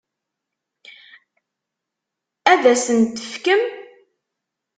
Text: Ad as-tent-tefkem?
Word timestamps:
Ad 2.51 2.63
as-tent-tefkem? 2.71 3.61